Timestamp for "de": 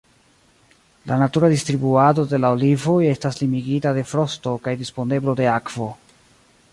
2.31-2.39, 3.99-4.07, 5.41-5.51